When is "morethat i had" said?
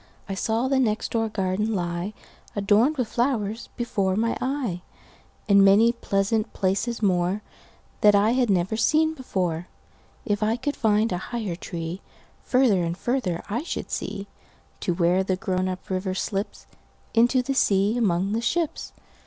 7.01-8.49